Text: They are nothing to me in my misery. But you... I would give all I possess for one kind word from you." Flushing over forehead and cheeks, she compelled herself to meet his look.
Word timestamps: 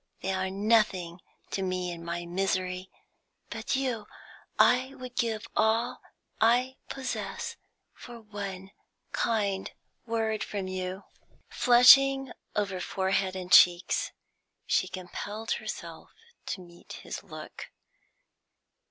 They 0.23 0.33
are 0.33 0.49
nothing 0.49 1.19
to 1.51 1.61
me 1.61 1.91
in 1.91 2.03
my 2.03 2.25
misery. 2.25 2.89
But 3.51 3.75
you... 3.75 4.07
I 4.57 4.95
would 4.95 5.15
give 5.15 5.45
all 5.55 6.01
I 6.41 6.77
possess 6.89 7.55
for 7.93 8.19
one 8.19 8.71
kind 9.11 9.69
word 10.07 10.43
from 10.43 10.67
you." 10.67 11.03
Flushing 11.49 12.31
over 12.55 12.79
forehead 12.79 13.35
and 13.35 13.51
cheeks, 13.51 14.09
she 14.65 14.87
compelled 14.87 15.51
herself 15.51 16.09
to 16.47 16.61
meet 16.65 16.93
his 17.03 17.21
look. 17.21 17.69